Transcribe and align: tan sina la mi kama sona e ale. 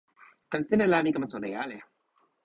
tan 0.49 0.63
sina 0.69 0.85
la 0.87 0.99
mi 1.03 1.11
kama 1.13 1.27
sona 1.31 1.47
e 1.51 1.55
ale. 1.63 1.77